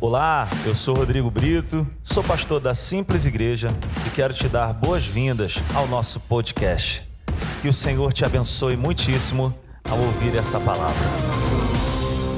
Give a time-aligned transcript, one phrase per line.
[0.00, 3.66] Olá, eu sou Rodrigo Brito, sou pastor da Simples Igreja
[4.06, 7.02] e quero te dar boas-vindas ao nosso podcast.
[7.60, 11.04] Que o Senhor te abençoe muitíssimo ao ouvir essa palavra.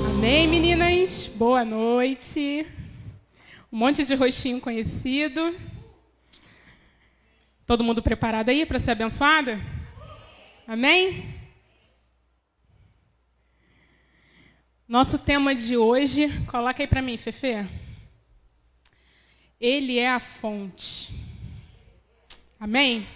[0.08, 1.30] Amém, meninas?
[1.34, 2.66] Boa noite.
[3.70, 5.54] Um monte de rostinho conhecido.
[7.66, 9.50] Todo mundo preparado aí para ser abençoado?
[10.66, 11.39] Amém?
[14.90, 17.64] Nosso tema de hoje, coloca aí para mim, Fefe.
[19.60, 21.14] Ele é a fonte.
[22.58, 23.06] Amém?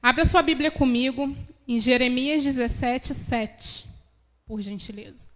[0.00, 1.36] Abra sua Bíblia comigo
[1.68, 3.86] em Jeremias 17, 7,
[4.46, 5.28] por gentileza.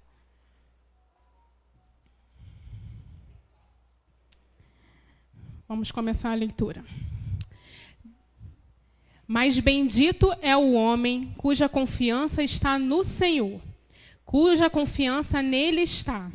[5.68, 6.82] Vamos começar a leitura.
[9.26, 13.67] Mas bendito é o homem cuja confiança está no Senhor
[14.28, 16.30] cuja confiança nele está.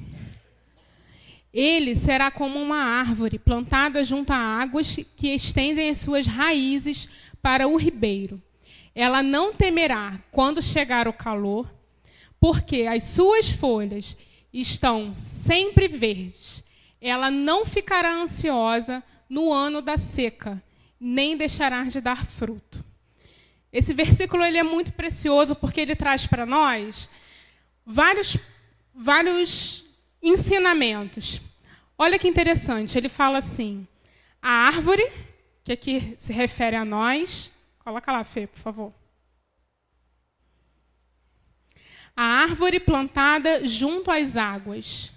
[1.54, 7.08] Ele será como uma árvore plantada junto a águas que estendem as suas raízes
[7.40, 8.41] para o ribeiro.
[8.96, 11.72] Ela não temerá quando chegar o calor,
[12.40, 14.18] porque as suas folhas
[14.52, 16.63] estão sempre verdes.
[17.00, 20.60] Ela não ficará ansiosa no ano da seca,
[21.00, 22.84] nem deixará de dar fruto.
[23.72, 27.07] Esse versículo ele é muito precioso porque ele traz para nós
[27.85, 28.37] vários,
[28.93, 29.85] vários
[30.21, 31.41] ensinamentos.
[31.98, 33.87] Olha que interessante, ele fala assim:
[34.41, 35.09] a árvore,
[35.63, 38.93] que aqui se refere a nós, coloca lá, Fê, por favor.
[42.15, 45.11] A árvore plantada junto às águas.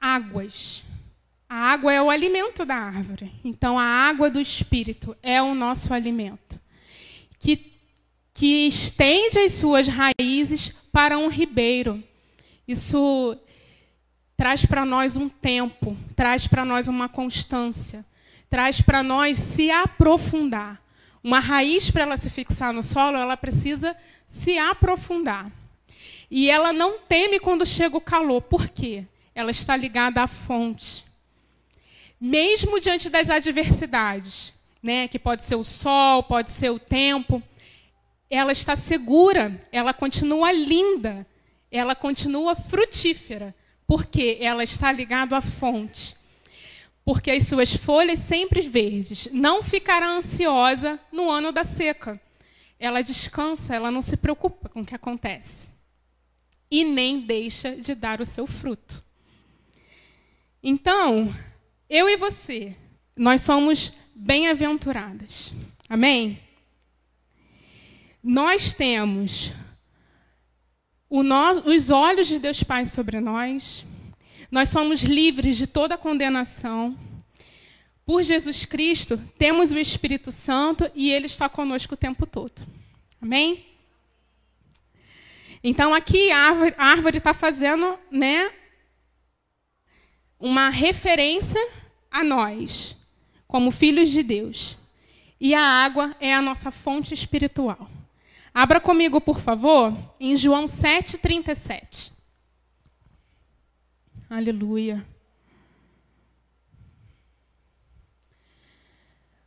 [0.00, 0.82] Águas.
[1.48, 3.32] A água é o alimento da árvore.
[3.44, 6.60] Então, a água do Espírito é o nosso alimento.
[7.38, 7.72] Que,
[8.32, 12.02] que estende as suas raízes para um ribeiro.
[12.66, 13.36] Isso
[14.36, 18.04] traz para nós um tempo, traz para nós uma constância,
[18.48, 20.80] traz para nós se aprofundar.
[21.22, 23.94] Uma raiz, para ela se fixar no solo, ela precisa
[24.26, 25.50] se aprofundar.
[26.30, 28.40] E ela não teme quando chega o calor.
[28.42, 29.04] Por quê?
[29.34, 31.04] Ela está ligada à fonte.
[32.20, 34.52] Mesmo diante das adversidades,
[34.82, 37.42] né, que pode ser o sol, pode ser o tempo,
[38.30, 41.26] ela está segura, ela continua linda,
[41.70, 43.54] ela continua frutífera,
[43.86, 46.16] porque ela está ligada à fonte.
[47.04, 49.28] Porque as suas folhas sempre verdes.
[49.32, 52.20] Não ficará ansiosa no ano da seca.
[52.78, 55.68] Ela descansa, ela não se preocupa com o que acontece.
[56.70, 59.02] E nem deixa de dar o seu fruto.
[60.62, 61.34] Então,
[61.88, 62.76] eu e você,
[63.16, 65.52] nós somos bem-aventuradas.
[65.88, 66.38] Amém?
[68.22, 69.52] Nós temos
[71.10, 73.84] no, os olhos de Deus Pai sobre nós,
[74.50, 76.96] nós somos livres de toda condenação.
[78.04, 82.60] Por Jesus Cristo, temos o Espírito Santo e ele está conosco o tempo todo.
[83.20, 83.64] Amém?
[85.62, 86.38] Então, aqui a
[86.78, 88.50] árvore está fazendo né,
[90.38, 91.60] uma referência
[92.10, 92.96] a nós,
[93.46, 94.76] como filhos de Deus.
[95.38, 97.90] E a água é a nossa fonte espiritual.
[98.52, 102.12] Abra comigo, por favor, em João 7,37.
[104.28, 105.04] Aleluia.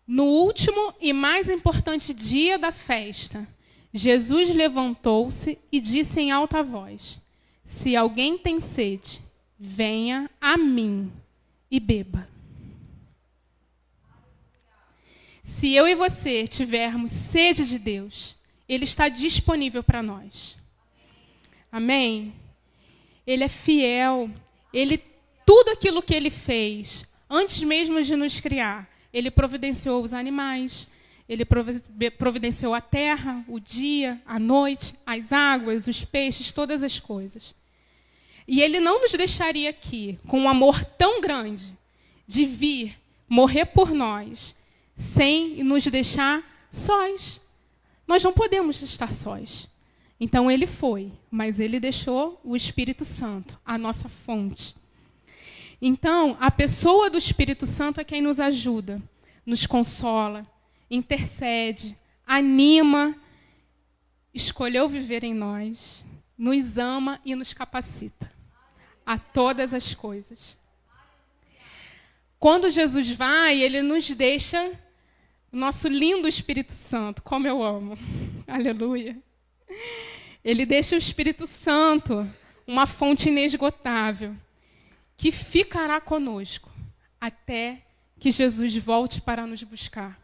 [0.06, 3.47] No último e mais importante dia da festa,
[3.94, 7.19] Jesus levantou-se e disse em alta voz:
[7.63, 9.22] Se alguém tem sede,
[9.58, 11.12] venha a mim
[11.72, 12.28] e beba.
[15.42, 18.36] Se eu e você tivermos sede de Deus,
[18.68, 20.57] ele está disponível para nós.
[21.72, 22.34] Amém?
[23.25, 24.29] Ele é fiel.
[24.74, 24.97] Ele
[25.46, 30.88] tudo aquilo que ele fez antes mesmo de nos criar, ele providenciou os animais,
[31.28, 31.46] ele
[32.18, 37.56] providenciou a terra, o dia, a noite, as águas, os peixes, todas as coisas.
[38.47, 41.75] E ele não nos deixaria aqui com um amor tão grande
[42.27, 42.95] de vir
[43.27, 44.56] morrer por nós,
[44.94, 47.42] sem nos deixar sós.
[48.08, 49.70] Nós não podemos estar sós.
[50.20, 54.76] Então ele foi, mas ele deixou o Espírito Santo, a nossa fonte.
[55.82, 59.02] Então, a pessoa do Espírito Santo é quem nos ajuda,
[59.46, 60.48] nos consola,
[60.90, 63.16] intercede, anima,
[64.34, 66.06] escolheu viver em nós,
[66.38, 68.32] nos ama e nos capacita
[69.06, 70.58] a todas as coisas.
[72.40, 74.72] Quando Jesus vai, ele nos deixa
[75.54, 77.96] o nosso lindo Espírito Santo, como eu amo.
[78.48, 79.16] Aleluia.
[80.44, 82.28] Ele deixa o Espírito Santo
[82.66, 84.36] uma fonte inesgotável.
[85.16, 86.72] que ficará conosco
[87.22, 87.86] até
[88.20, 90.20] que Jesus volte para nos buscar.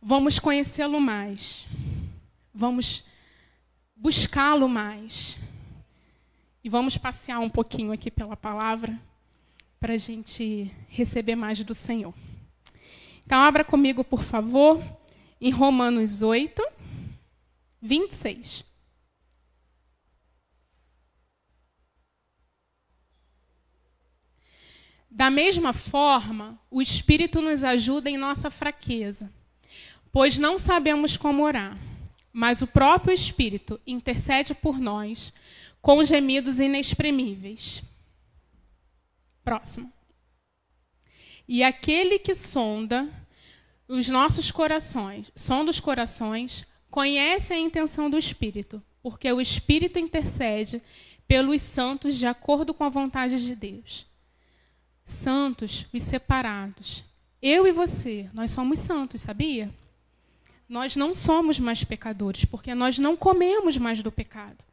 [0.00, 1.68] Vamos conhecê-lo mais.
[2.52, 3.04] Vamos
[3.94, 5.38] buscá-lo mais.
[6.62, 9.00] E vamos passear um pouquinho aqui pela palavra
[9.78, 12.12] para a gente receber mais do Senhor.
[13.32, 14.84] Então, abra comigo, por favor,
[15.40, 16.62] em Romanos 8,
[17.80, 18.62] 26.
[25.10, 29.32] Da mesma forma, o Espírito nos ajuda em nossa fraqueza,
[30.12, 31.78] pois não sabemos como orar,
[32.34, 35.32] mas o próprio Espírito intercede por nós
[35.80, 37.82] com gemidos inexprimíveis.
[39.42, 39.90] Próximo.
[41.48, 43.21] E aquele que sonda
[43.88, 50.82] os nossos corações, sonda os corações, conhece a intenção do Espírito, porque o Espírito intercede
[51.26, 54.06] pelos santos de acordo com a vontade de Deus
[55.04, 57.04] santos, os separados.
[57.40, 59.70] Eu e você, nós somos santos, sabia?
[60.68, 64.64] Nós não somos mais pecadores, porque nós não comemos mais do pecado.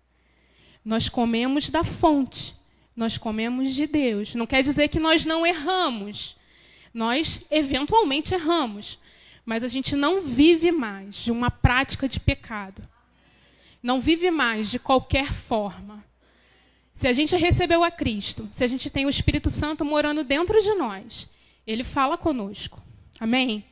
[0.85, 2.55] Nós comemos da fonte,
[2.95, 4.35] nós comemos de Deus.
[4.35, 6.37] Não quer dizer que nós não erramos.
[6.93, 8.99] Nós, eventualmente, erramos.
[9.45, 12.87] Mas a gente não vive mais de uma prática de pecado.
[13.81, 16.03] Não vive mais de qualquer forma.
[16.93, 20.61] Se a gente recebeu a Cristo, se a gente tem o Espírito Santo morando dentro
[20.61, 21.29] de nós,
[21.65, 22.81] ele fala conosco.
[23.19, 23.65] Amém?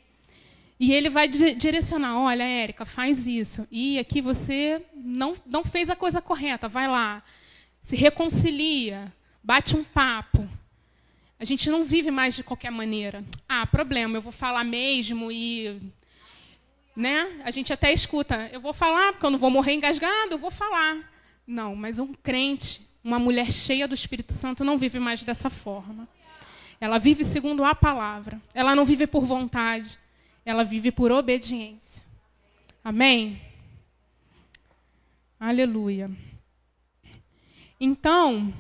[0.80, 3.68] E ele vai direcionar: olha, Érica, faz isso.
[3.72, 7.24] E aqui você não, não fez a coisa correta, vai lá.
[7.80, 9.12] Se reconcilia,
[9.44, 10.48] bate um papo.
[11.40, 13.24] A gente não vive mais de qualquer maneira.
[13.48, 15.80] Ah, problema, eu vou falar mesmo e.
[16.96, 17.42] Né?
[17.44, 20.50] A gente até escuta, eu vou falar, porque eu não vou morrer engasgado, eu vou
[20.50, 20.98] falar.
[21.46, 26.08] Não, mas um crente, uma mulher cheia do Espírito Santo não vive mais dessa forma.
[26.82, 28.42] Ela vive segundo a palavra.
[28.54, 29.98] Ela não vive por vontade.
[30.44, 32.04] Ela vive por obediência.
[32.84, 33.42] Amém?
[35.40, 36.10] Aleluia.
[37.80, 38.54] Então,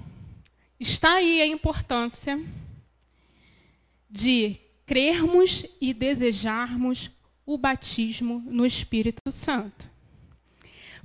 [0.79, 2.39] está aí a importância
[4.09, 7.11] de crermos e desejarmos
[7.45, 9.89] o batismo no Espírito Santo.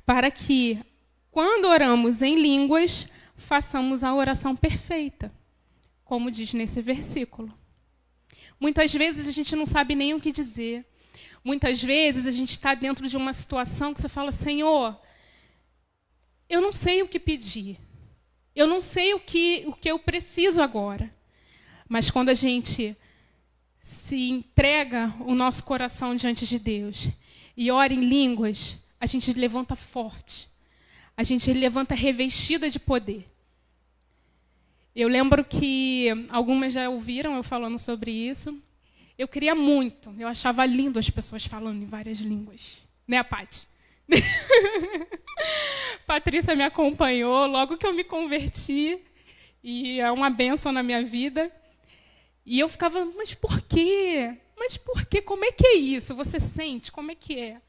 [0.05, 0.81] Para que,
[1.31, 3.07] quando oramos em línguas,
[3.37, 5.33] façamos a oração perfeita,
[6.05, 7.53] como diz nesse versículo.
[8.59, 10.87] Muitas vezes a gente não sabe nem o que dizer.
[11.45, 15.01] Muitas vezes a gente está dentro de uma situação que você fala, Senhor,
[16.49, 17.79] eu não sei o que pedir.
[18.55, 21.13] Eu não sei o que, o que eu preciso agora.
[21.93, 22.97] Mas quando a gente
[23.79, 27.11] se entrega o nosso coração diante de Deus
[27.55, 30.49] e ora em línguas, a gente levanta forte.
[31.15, 33.31] A gente levanta revestida de poder.
[34.97, 38.59] Eu lembro que algumas já ouviram eu falando sobre isso.
[39.19, 42.79] Eu queria muito, eu achava lindo as pessoas falando em várias línguas.
[43.07, 43.69] Né, Paty?
[46.07, 48.99] Patrícia me acompanhou logo que eu me converti
[49.63, 51.53] e é uma benção na minha vida.
[52.45, 54.37] E eu ficava, mas por quê?
[54.59, 55.23] Mas por quê?
[55.23, 56.15] Como é que é isso?
[56.15, 56.91] Você sente?
[56.93, 57.61] Como é que é?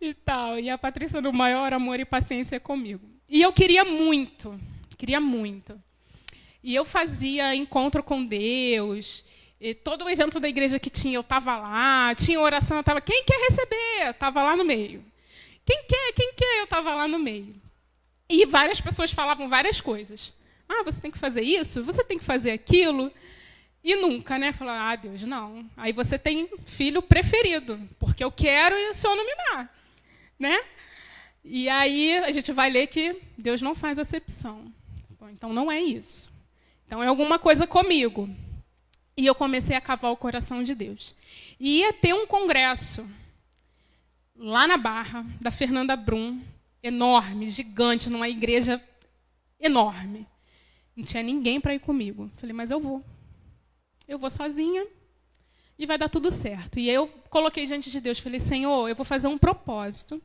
[0.00, 0.58] E tal.
[0.58, 3.08] E a Patrícia no maior amor e paciência comigo.
[3.28, 4.58] E eu queria muito,
[4.96, 5.80] queria muito.
[6.62, 9.24] E eu fazia encontro com Deus.
[9.82, 12.14] Todo o evento da igreja que tinha, eu estava lá.
[12.14, 13.00] Tinha oração, eu estava.
[13.00, 14.10] Quem quer receber?
[14.10, 15.04] Estava lá no meio.
[15.64, 16.12] Quem quer?
[16.12, 16.58] Quem quer?
[16.60, 17.54] Eu estava lá no meio.
[18.28, 20.32] E várias pessoas falavam várias coisas.
[20.68, 23.12] Ah, você tem que fazer isso, você tem que fazer aquilo.
[23.86, 24.52] E nunca, né?
[24.52, 25.64] Falar, ah, Deus, não.
[25.76, 29.68] Aí você tem filho preferido, porque eu quero e o Senhor não me dá.
[30.36, 30.60] Né?
[31.44, 34.74] E aí a gente vai ler que Deus não faz acepção.
[35.20, 36.32] Bom, então não é isso.
[36.84, 38.28] Então é alguma coisa comigo.
[39.16, 41.14] E eu comecei a cavar o coração de Deus.
[41.60, 43.08] E ia ter um congresso
[44.34, 46.42] lá na Barra, da Fernanda Brum,
[46.82, 48.82] enorme, gigante, numa igreja
[49.60, 50.26] enorme.
[50.96, 52.28] Não tinha ninguém para ir comigo.
[52.34, 53.04] Falei, mas eu vou.
[54.06, 54.86] Eu vou sozinha
[55.78, 56.78] e vai dar tudo certo.
[56.78, 60.22] E eu coloquei diante de Deus, falei, Senhor, eu vou fazer um propósito,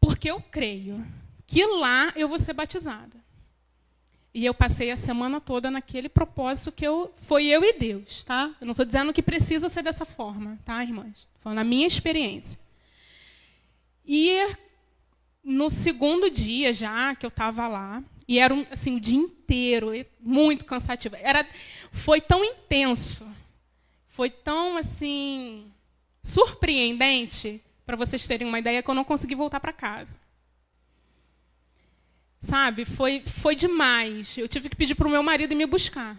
[0.00, 1.04] porque eu creio
[1.46, 3.22] que lá eu vou ser batizada.
[4.34, 8.54] E eu passei a semana toda naquele propósito que eu foi eu e Deus, tá?
[8.60, 11.28] Eu não estou dizendo que precisa ser dessa forma, tá, irmãs?
[11.40, 12.58] Falando na minha experiência.
[14.06, 14.38] E
[15.44, 19.90] no segundo dia já que eu estava lá, e era um, assim o dia inteiro,
[20.20, 21.16] muito cansativo.
[21.16, 21.46] Era,
[21.90, 23.26] foi tão intenso,
[24.08, 25.70] foi tão assim
[26.22, 30.20] surpreendente para vocês terem uma ideia que eu não consegui voltar para casa.
[32.38, 32.84] Sabe?
[32.84, 34.36] Foi, foi demais.
[34.36, 36.16] Eu tive que pedir para o meu marido me buscar.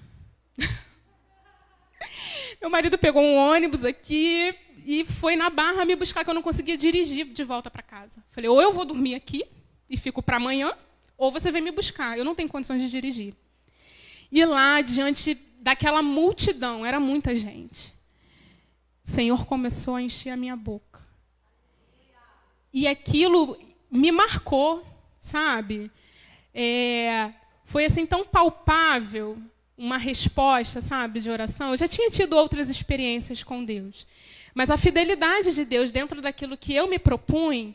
[2.62, 4.55] meu marido pegou um ônibus aqui
[4.86, 8.24] e foi na barra me buscar, que eu não conseguia dirigir de volta para casa.
[8.31, 9.45] Falei, ou eu vou dormir aqui
[9.89, 10.74] e fico para amanhã,
[11.23, 12.17] ou você vem me buscar.
[12.17, 13.33] Eu não tenho condições de dirigir.
[14.31, 17.93] E lá, diante daquela multidão, era muita gente.
[19.03, 21.01] O Senhor começou a encher a minha boca.
[22.73, 23.57] E aquilo
[23.89, 24.85] me marcou,
[25.19, 25.89] sabe?
[26.53, 27.31] É,
[27.63, 29.37] foi assim tão palpável
[29.77, 31.71] uma resposta, sabe, de oração.
[31.71, 34.05] Eu já tinha tido outras experiências com Deus,
[34.53, 37.73] mas a fidelidade de Deus dentro daquilo que eu me propunha,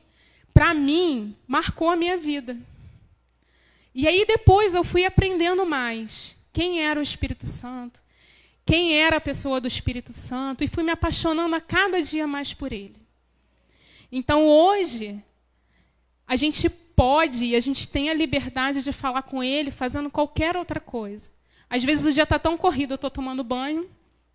[0.53, 2.57] para mim, marcou a minha vida.
[3.95, 8.01] E aí depois eu fui aprendendo mais quem era o Espírito Santo,
[8.65, 12.53] quem era a pessoa do Espírito Santo, e fui me apaixonando a cada dia mais
[12.53, 12.97] por ele.
[14.11, 15.23] Então hoje,
[16.27, 20.57] a gente pode e a gente tem a liberdade de falar com ele fazendo qualquer
[20.57, 21.31] outra coisa.
[21.71, 23.89] Às vezes o dia está tão corrido, eu estou tomando banho,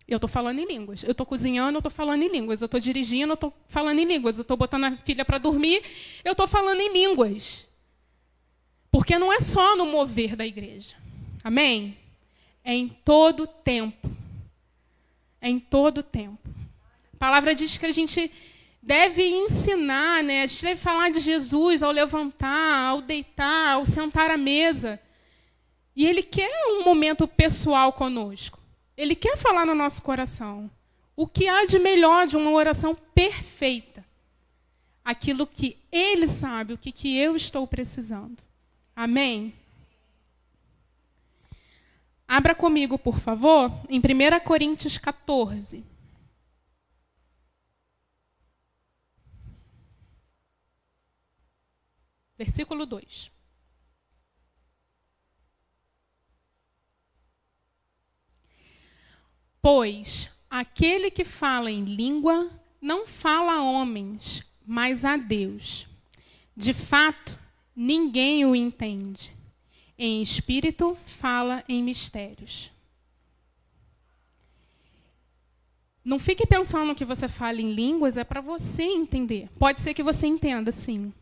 [0.06, 1.02] eu estou falando em línguas.
[1.02, 2.60] Eu estou cozinhando, eu estou falando em línguas.
[2.60, 4.38] Eu estou dirigindo, eu estou falando em línguas.
[4.38, 5.82] Eu estou botando a filha para dormir,
[6.24, 7.66] eu estou falando em línguas.
[8.94, 10.94] Porque não é só no mover da igreja.
[11.42, 11.98] Amém?
[12.62, 14.08] É em todo tempo.
[15.40, 16.48] É em todo tempo.
[17.12, 18.30] A palavra diz que a gente
[18.80, 20.42] deve ensinar, né?
[20.42, 25.00] A gente deve falar de Jesus ao levantar, ao deitar, ao sentar à mesa.
[25.96, 28.60] E ele quer um momento pessoal conosco.
[28.96, 30.70] Ele quer falar no nosso coração.
[31.16, 34.04] O que há de melhor de uma oração perfeita?
[35.04, 38.53] Aquilo que ele sabe, o que, que eu estou precisando.
[38.96, 39.54] Amém?
[42.26, 45.84] Abra comigo, por favor, em 1 Coríntios 14.
[52.36, 53.30] Versículo 2.
[59.62, 65.86] Pois aquele que fala em língua não fala a homens, mas a Deus.
[66.56, 67.38] De fato,
[67.74, 69.32] ninguém o entende.
[69.98, 72.70] Em espírito, fala em mistérios.
[76.04, 79.48] Não fique pensando que você fala em línguas é para você entender.
[79.58, 81.12] Pode ser que você entenda, sim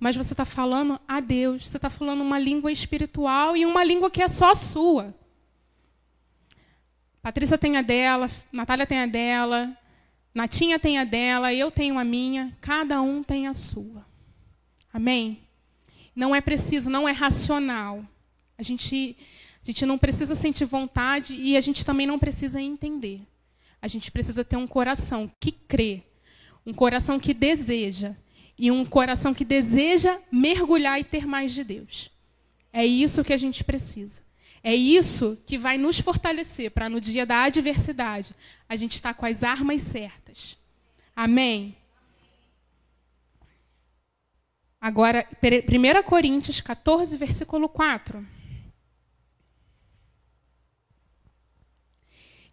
[0.00, 4.10] mas você está falando a Deus, você está falando uma língua espiritual e uma língua
[4.10, 5.14] que é só sua.
[7.20, 9.76] Patrícia tem a dela, Natália tem a dela,
[10.34, 14.06] Natinha tem a dela, eu tenho a minha, cada um tem a sua.
[14.92, 15.40] Amém?
[16.14, 18.04] Não é preciso, não é racional.
[18.58, 19.16] A gente,
[19.62, 23.22] a gente não precisa sentir vontade e a gente também não precisa entender.
[23.80, 26.02] A gente precisa ter um coração que crê,
[26.66, 28.14] um coração que deseja
[28.58, 32.10] e um coração que deseja mergulhar e ter mais de Deus.
[32.72, 34.20] É isso que a gente precisa.
[34.62, 38.34] É isso que vai nos fortalecer para no dia da adversidade
[38.68, 40.58] a gente estar tá com as armas certas.
[41.16, 41.74] Amém?
[44.80, 48.26] Agora, 1 Coríntios 14, versículo 4.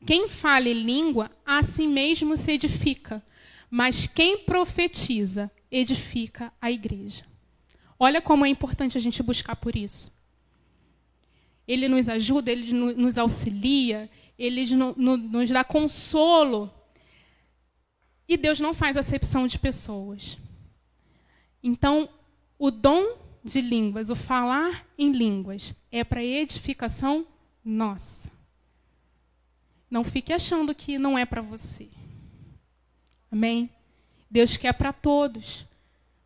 [0.05, 3.23] Quem fala em língua, a si mesmo se edifica,
[3.69, 7.25] mas quem profetiza, edifica a igreja.
[7.97, 10.13] Olha como é importante a gente buscar por isso.
[11.67, 16.71] Ele nos ajuda, ele nos auxilia, ele nos dá consolo.
[18.27, 20.37] E Deus não faz acepção de pessoas.
[21.61, 22.07] Então,
[22.57, 27.25] o dom de línguas, o falar em línguas, é para edificação
[27.63, 28.31] nossa.
[29.89, 31.87] Não fique achando que não é para você.
[33.31, 33.69] Amém?
[34.29, 35.65] Deus quer para todos.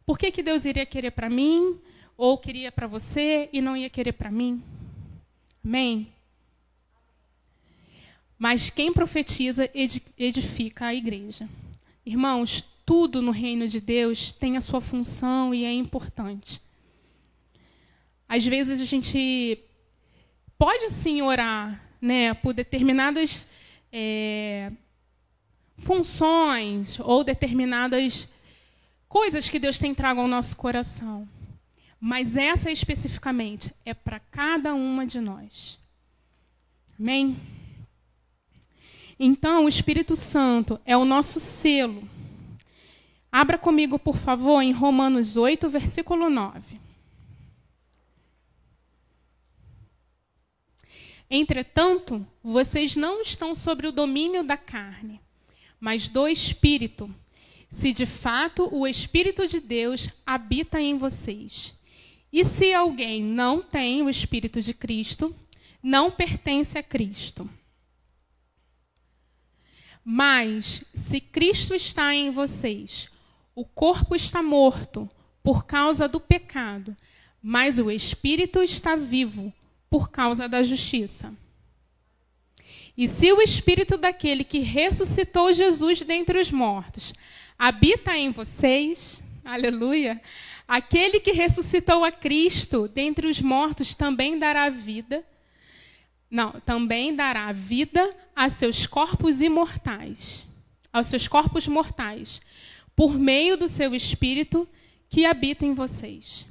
[0.06, 1.80] Por que, que Deus iria querer para mim,
[2.18, 4.64] ou queria para você e não ia querer para mim?
[5.64, 6.12] Amém?
[8.38, 9.70] Mas quem profetiza
[10.18, 11.48] edifica a igreja.
[12.04, 16.62] Irmãos, tudo no reino de Deus tem a sua função e é importante.
[18.28, 19.58] Às vezes a gente
[20.58, 23.48] pode sim orar né, por determinadas
[23.94, 24.74] é,
[25.78, 28.28] funções ou determinadas
[29.08, 31.26] coisas que Deus tem trago ao nosso coração.
[31.98, 35.80] Mas essa especificamente é para cada uma de nós.
[37.00, 37.40] Amém?
[39.18, 42.06] Então, o Espírito Santo é o nosso selo.
[43.32, 46.82] Abra comigo, por favor, em Romanos 8, versículo 9.
[51.30, 55.22] Entretanto, vocês não estão sobre o domínio da carne,
[55.80, 57.10] mas do Espírito,
[57.70, 61.74] se de fato o Espírito de Deus habita em vocês.
[62.34, 65.34] E se alguém não tem o Espírito de Cristo,
[65.82, 67.50] não pertence a Cristo.
[70.04, 73.11] Mas, se Cristo está em vocês,
[73.56, 75.10] o corpo está morto
[75.44, 76.96] por causa do pecado,
[77.42, 79.54] mas o espírito está vivo
[79.90, 81.34] por causa da justiça.
[82.96, 87.14] E se o espírito daquele que ressuscitou Jesus dentre os mortos
[87.58, 90.22] habita em vocês, aleluia,
[90.68, 95.26] aquele que ressuscitou a Cristo dentre os mortos também dará vida.
[96.30, 100.48] Não, também dará vida a seus corpos imortais,
[100.94, 102.42] aos seus corpos mortais,
[102.96, 104.68] por meio do seu espírito
[105.10, 106.48] que habita em vocês.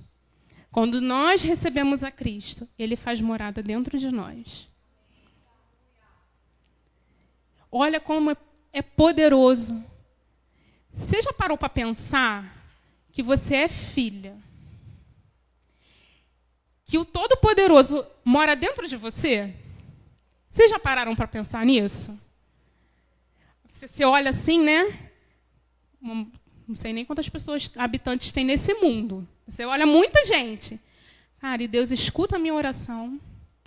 [0.70, 4.68] Quando nós recebemos a Cristo, ele faz morada dentro de nós.
[7.70, 8.36] Olha como
[8.72, 9.84] é poderoso.
[10.92, 12.56] Você já parou para pensar
[13.12, 14.36] que você é filha?
[16.84, 19.54] Que o Todo-Poderoso mora dentro de você?
[20.48, 22.20] Vocês já pararam para pensar nisso?
[23.68, 25.09] Você, você olha assim, né?
[26.00, 29.26] Não sei nem quantas pessoas, habitantes tem nesse mundo.
[29.46, 30.80] Você olha muita gente.
[31.38, 33.20] Cara, e Deus escuta a minha oração.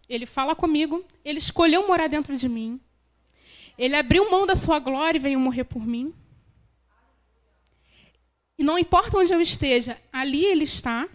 [0.08, 1.04] Ele fala comigo.
[1.24, 2.80] Ele escolheu morar dentro de mim.
[3.78, 6.14] Ele abriu mão da sua glória e veio morrer por mim.
[8.58, 11.10] E não importa onde eu esteja, ali Ele está.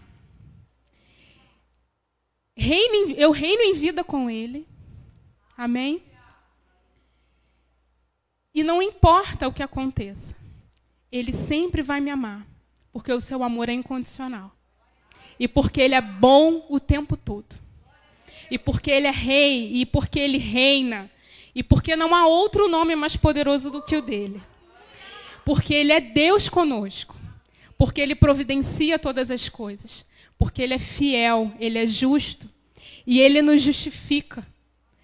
[2.55, 4.67] Reino, eu reino em vida com Ele.
[5.57, 6.03] Amém?
[8.53, 10.35] E não importa o que aconteça.
[11.11, 12.45] Ele sempre vai me amar,
[12.91, 14.55] porque o seu amor é incondicional.
[15.39, 17.55] E porque ele é bom o tempo todo.
[18.51, 21.09] E porque ele é rei, e porque ele reina,
[21.53, 24.41] e porque não há outro nome mais poderoso do que o dele.
[25.43, 27.19] Porque ele é Deus conosco.
[27.77, 30.05] Porque ele providencia todas as coisas.
[30.37, 32.47] Porque ele é fiel, ele é justo.
[33.05, 34.45] E ele nos justifica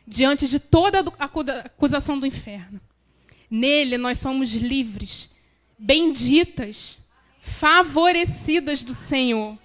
[0.06, 2.80] diante de toda a acusação do inferno.
[3.50, 5.30] Nele nós somos livres
[5.78, 7.00] benditas,
[7.40, 9.58] favorecidas do Senhor,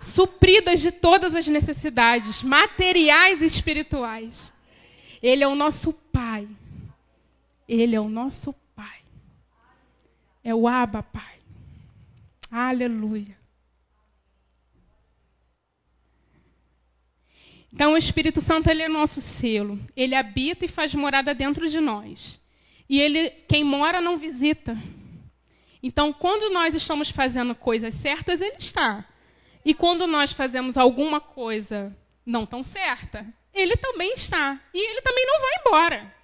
[0.00, 4.52] supridas de todas as necessidades materiais e espirituais.
[5.22, 6.48] Ele é o nosso Pai.
[7.68, 9.00] Ele é o nosso Pai.
[10.42, 11.38] É o Abba Pai.
[12.50, 13.38] Aleluia.
[17.72, 19.78] Então, o Espírito Santo ele é nosso selo.
[19.94, 22.40] Ele habita e faz morada dentro de nós.
[22.88, 24.76] E ele, quem mora não visita.
[25.82, 29.04] Então, quando nós estamos fazendo coisas certas, ele está.
[29.64, 34.60] E quando nós fazemos alguma coisa não tão certa, ele também está.
[34.72, 36.14] E ele também não vai embora.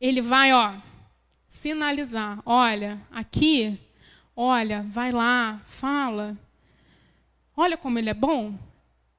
[0.00, 0.74] Ele vai, ó,
[1.44, 2.40] sinalizar.
[2.44, 3.78] Olha, aqui,
[4.34, 6.36] olha, vai lá, fala.
[7.56, 8.58] Olha como ele é bom.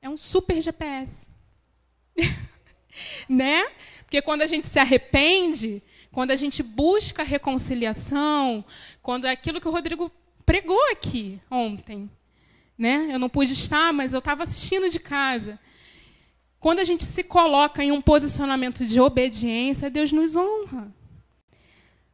[0.02, 1.28] É um super GPS.
[3.28, 3.68] né?
[4.04, 5.82] Porque quando a gente se arrepende,
[6.18, 8.66] quando a gente busca reconciliação,
[9.04, 10.12] quando é aquilo que o Rodrigo
[10.48, 12.10] pregou aqui ontem.
[12.76, 13.10] Né?
[13.12, 15.60] Eu não pude estar, mas eu estava assistindo de casa.
[16.60, 20.92] Quando a gente se coloca em um posicionamento de obediência, Deus nos honra.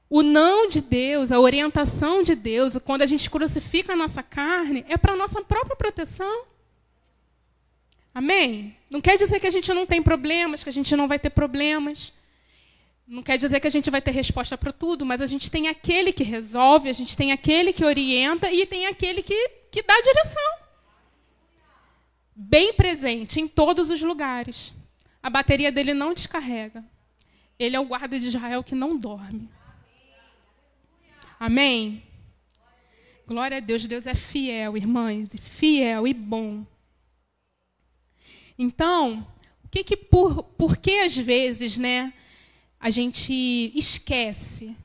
[0.10, 4.84] O não de Deus, a orientação de Deus, quando a gente crucifica a nossa carne,
[4.90, 6.44] é para a nossa própria proteção.
[8.14, 8.76] Amém?
[8.90, 11.30] Não quer dizer que a gente não tem problemas, que a gente não vai ter
[11.30, 12.12] problemas.
[13.08, 15.68] Não quer dizer que a gente vai ter resposta para tudo, mas a gente tem
[15.68, 20.00] aquele que resolve, a gente tem aquele que orienta e tem aquele que, que dá
[20.02, 20.54] direção.
[22.36, 24.74] Bem presente em todos os lugares.
[25.22, 26.84] A bateria dele não descarrega.
[27.60, 29.50] Ele é o guarda de Israel que não dorme.
[31.40, 32.04] Amém?
[33.28, 33.86] Glória a Deus.
[33.86, 36.66] Deus é fiel, irmãs, fiel e bom.
[38.58, 39.28] Então,
[39.64, 42.14] o que que por, por que às vezes, né?
[42.84, 44.76] A gente esquece.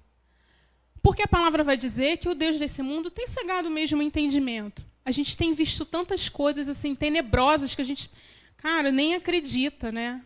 [1.03, 4.87] Porque a palavra vai dizer que o Deus desse mundo tem cegado mesmo o entendimento.
[5.05, 8.09] A gente tem visto tantas coisas assim tenebrosas que a gente,
[8.57, 10.25] cara, nem acredita, né?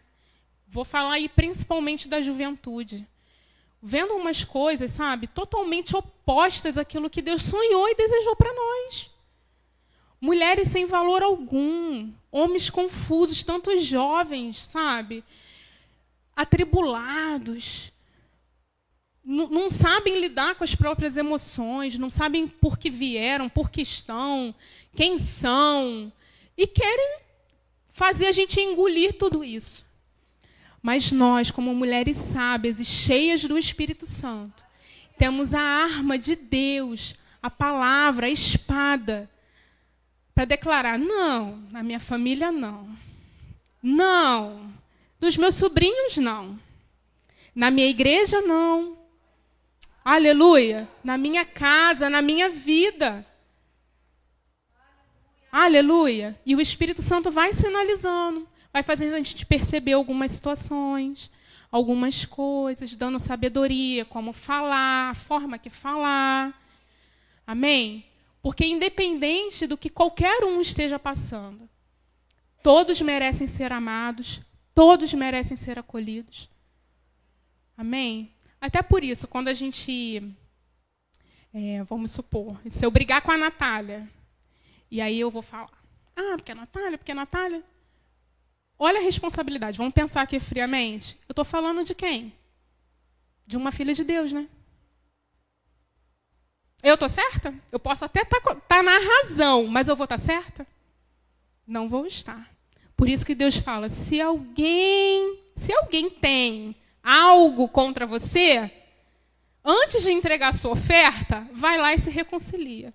[0.69, 3.09] Vou falar aí principalmente da juventude.
[3.83, 9.11] Vendo umas coisas, sabe, totalmente opostas àquilo que Deus sonhou e desejou para nós.
[10.21, 15.25] Mulheres sem valor algum, homens confusos, tantos jovens, sabe?
[16.35, 17.93] Atribulados,
[19.25, 24.55] não sabem lidar com as próprias emoções, não sabem por que vieram, por que estão,
[24.97, 26.13] quem são,
[26.57, 27.21] e querem
[27.93, 29.85] fazer a gente engolir tudo isso.
[30.83, 34.65] Mas nós, como mulheres sábias e cheias do Espírito Santo,
[35.17, 39.31] temos a arma de Deus, a palavra, a espada,
[40.35, 42.89] para declarar: não, na minha família não.
[43.81, 44.73] Não.
[45.23, 46.59] Dos meus sobrinhos, não.
[47.55, 48.99] Na minha igreja, não.
[50.05, 50.89] Aleluia.
[51.05, 53.25] Na minha casa, na minha vida.
[55.53, 56.37] Aleluia.
[56.45, 61.31] E o Espírito Santo vai sinalizando, vai fazendo a gente perceber algumas situações,
[61.71, 66.53] algumas coisas, dando sabedoria, como falar, a forma que falar.
[67.47, 68.05] Amém?
[68.43, 71.71] Porque independente do que qualquer um esteja passando,
[72.61, 74.41] todos merecem ser amados,
[74.75, 76.49] todos merecem ser acolhidos.
[77.77, 78.33] Amém?
[78.61, 80.23] Até por isso, quando a gente,
[81.53, 84.09] é, vamos supor, se eu brigar com a Natália,
[84.91, 85.69] e aí eu vou falar,
[86.15, 87.63] ah, porque a Natália, porque a Natália.
[88.79, 91.17] Olha a responsabilidade, vamos pensar aqui friamente.
[91.29, 92.33] Eu estou falando de quem?
[93.47, 94.49] De uma filha de Deus, né?
[96.83, 97.55] Eu estou certa?
[97.71, 100.67] Eu posso até estar tá, tá na razão, mas eu vou estar tá certa?
[101.67, 102.52] Não vou estar.
[103.03, 108.71] Por isso que Deus fala: se alguém, se alguém tem algo contra você,
[109.65, 112.95] antes de entregar a sua oferta, vai lá e se reconcilia.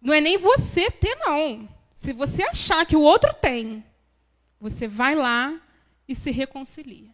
[0.00, 1.68] Não é nem você ter, não.
[1.92, 3.84] Se você achar que o outro tem,
[4.60, 5.60] você vai lá
[6.06, 7.10] e se reconcilia.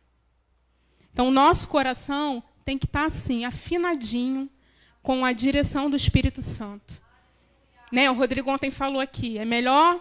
[1.11, 4.47] Então, nosso coração tem que estar assim, afinadinho
[5.03, 7.01] com a direção do Espírito Santo.
[7.91, 8.11] Né?
[8.11, 9.99] O Rodrigo ontem falou aqui: é melhor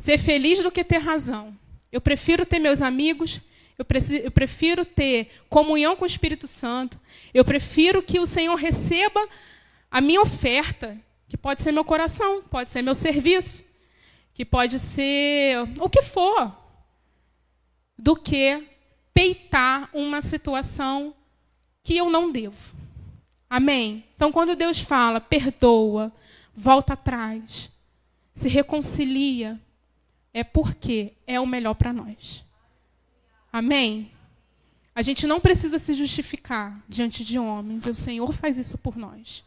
[0.00, 1.54] ser feliz do que ter razão.
[1.92, 3.38] Eu prefiro ter meus amigos,
[3.78, 3.84] eu,
[4.24, 6.98] eu prefiro ter comunhão com o Espírito Santo,
[7.34, 9.28] eu prefiro que o Senhor receba
[9.90, 10.96] a minha oferta,
[11.28, 13.62] que pode ser meu coração, pode ser meu serviço,
[14.32, 16.56] que pode ser o que for,
[17.98, 18.66] do que
[19.12, 21.14] peitar uma situação
[21.82, 22.74] que eu não devo.
[23.50, 24.02] Amém?
[24.16, 26.10] Então, quando Deus fala, perdoa,
[26.54, 27.70] volta atrás,
[28.32, 29.60] se reconcilia,
[30.32, 32.44] é porque é o melhor para nós.
[33.52, 34.10] Amém?
[34.94, 39.44] A gente não precisa se justificar diante de homens, o Senhor faz isso por nós.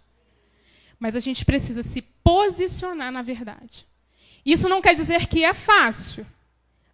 [1.00, 3.86] Mas a gente precisa se posicionar na verdade.
[4.46, 6.26] Isso não quer dizer que é fácil,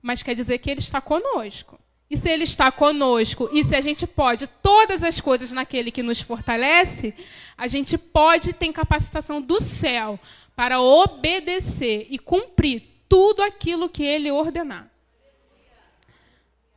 [0.01, 1.79] mas quer dizer que Ele está conosco.
[2.09, 6.01] E se Ele está conosco, e se a gente pode todas as coisas naquele que
[6.01, 7.13] nos fortalece,
[7.55, 10.19] a gente pode ter capacitação do céu
[10.55, 14.89] para obedecer e cumprir tudo aquilo que Ele ordenar.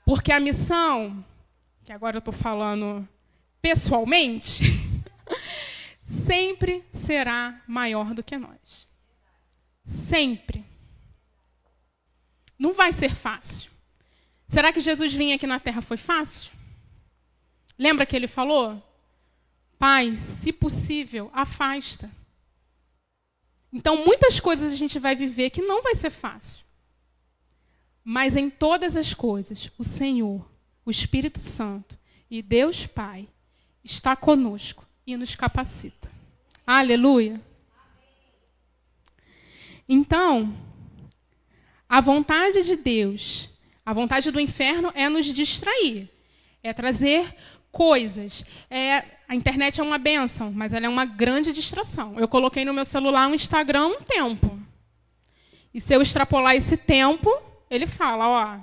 [0.05, 1.25] Porque a missão,
[1.85, 3.07] que agora eu estou falando
[3.61, 4.65] pessoalmente,
[6.03, 8.89] sempre será maior do que nós.
[9.85, 10.65] Sempre.
[12.59, 13.71] Não vai ser fácil.
[14.47, 16.53] Será que Jesus vinha aqui na terra foi fácil?
[17.79, 18.83] Lembra que ele falou?
[19.79, 22.11] Pai, se possível, afasta.
[23.73, 26.65] Então, muitas coisas a gente vai viver que não vai ser fácil.
[28.05, 30.47] Mas em todas as coisas, o Senhor,
[30.85, 31.99] o Espírito Santo
[32.31, 33.29] e Deus Pai
[33.83, 36.11] está conosco e nos capacita.
[36.67, 37.41] Aleluia.
[39.89, 40.55] Então,
[41.89, 43.53] a vontade de Deus
[43.85, 46.09] a vontade do inferno é nos distrair,
[46.63, 47.37] é trazer
[47.73, 48.45] coisas.
[48.71, 52.17] É, a internet é uma benção, mas ela é uma grande distração.
[52.17, 54.61] Eu coloquei no meu celular um Instagram um tempo.
[55.75, 57.29] E se eu extrapolar esse tempo,
[57.69, 58.59] ele fala, ó,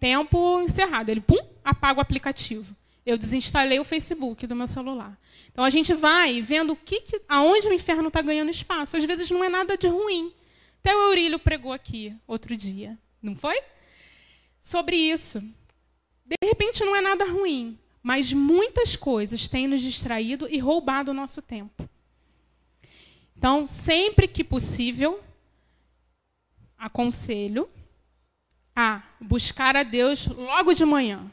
[0.00, 1.10] tempo encerrado.
[1.10, 2.74] Ele, pum, apaga o aplicativo.
[3.04, 5.18] Eu desinstalei o Facebook do meu celular.
[5.50, 8.96] Então a gente vai vendo o que, que aonde o inferno está ganhando espaço.
[8.96, 10.32] Às vezes não é nada de ruim.
[10.80, 13.58] Até o Eurílio pregou aqui outro dia, não foi?
[14.68, 15.40] sobre isso.
[16.26, 21.14] De repente não é nada ruim, mas muitas coisas têm nos distraído e roubado o
[21.14, 21.88] nosso tempo.
[23.36, 25.20] Então, sempre que possível,
[26.76, 27.68] aconselho
[28.74, 31.30] a buscar a Deus logo de manhã.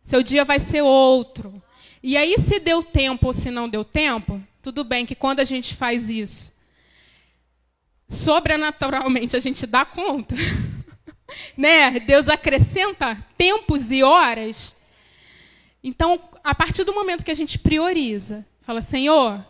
[0.00, 1.62] Seu dia vai ser outro.
[2.02, 5.44] E aí, se deu tempo ou se não deu tempo, tudo bem que quando a
[5.44, 6.52] gente faz isso,
[8.08, 10.34] sobrenaturalmente a gente dá conta.
[11.56, 11.98] né?
[12.00, 14.74] Deus acrescenta tempos e horas.
[15.86, 19.44] Então, a partir do momento que a gente prioriza, fala: Senhor,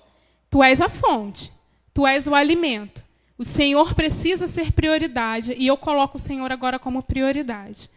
[0.50, 1.52] tu és a fonte,
[1.94, 3.04] tu és o alimento.
[3.38, 7.88] O Senhor precisa ser prioridade e eu coloco o Senhor agora como prioridade.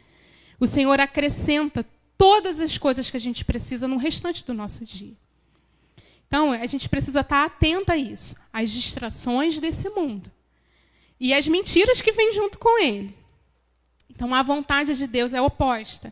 [0.60, 5.14] O Senhor acrescenta todas as coisas que a gente precisa no restante do nosso dia.
[6.28, 10.32] Então, a gente precisa estar atenta a isso, às distrações desse mundo
[11.20, 13.16] e às mentiras que vêm junto com ele.
[14.10, 16.12] Então, a vontade de Deus é oposta.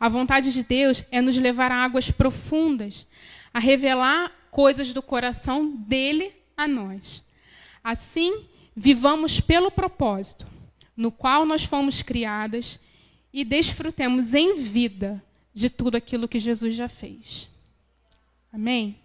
[0.00, 3.06] A vontade de Deus é nos levar a águas profundas,
[3.52, 7.22] a revelar coisas do coração dele a nós.
[7.84, 10.46] Assim, vivamos pelo propósito
[10.96, 12.80] no qual nós fomos criadas
[13.32, 17.50] e desfrutemos em vida de tudo aquilo que Jesus já fez.
[18.52, 18.98] Amém?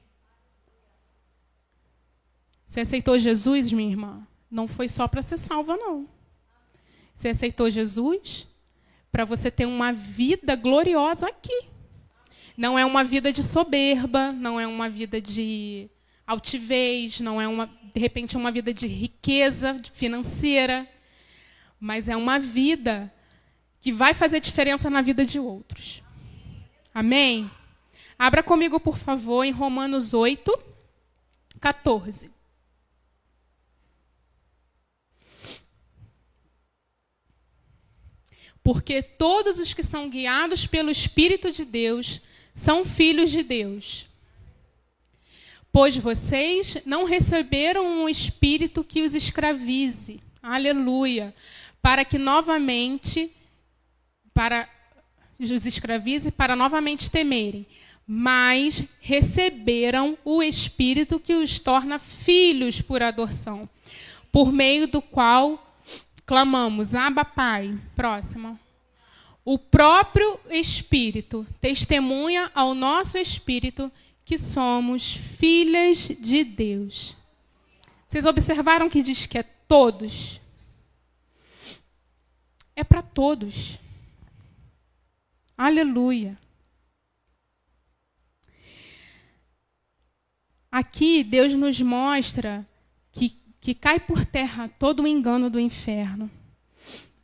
[2.66, 4.28] Você aceitou Jesus, minha irmã?
[4.50, 6.08] Não foi só para ser salva, não.
[7.14, 8.48] Você aceitou Jesus
[9.16, 11.68] para você ter uma vida gloriosa aqui.
[12.58, 15.90] Não é uma vida de soberba, não é uma vida de
[16.28, 20.86] altivez, não é uma, de repente uma vida de riqueza financeira,
[21.80, 23.10] mas é uma vida
[23.80, 26.04] que vai fazer diferença na vida de outros.
[26.94, 27.50] Amém?
[28.20, 30.60] Abra comigo, por favor, em Romanos 8,
[31.62, 32.35] 14.
[38.66, 42.20] Porque todos os que são guiados pelo Espírito de Deus
[42.52, 44.08] são filhos de Deus.
[45.72, 50.20] Pois vocês não receberam um espírito que os escravize.
[50.42, 51.32] Aleluia.
[51.80, 53.32] Para que novamente
[54.34, 54.68] para
[55.40, 57.68] os escravize para novamente temerem,
[58.08, 63.70] mas receberam o espírito que os torna filhos por adoção,
[64.32, 65.65] por meio do qual
[66.26, 67.78] clamamos: Abba, Pai.
[67.96, 68.60] Próximo.
[69.44, 73.92] O próprio Espírito testemunha ao nosso espírito
[74.24, 77.16] que somos filhas de Deus.
[78.08, 80.42] Vocês observaram que diz que é todos?
[82.76, 83.80] É para todos.
[85.58, 86.38] Aleluia.
[90.72, 92.68] Aqui Deus nos mostra
[93.12, 93.30] que,
[93.66, 96.30] que cai por terra todo o engano do inferno.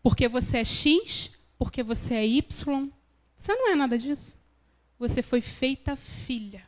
[0.02, 2.90] Porque você é X, porque você é Y.
[3.38, 4.36] Você não é nada disso.
[4.98, 6.68] Você foi feita filha.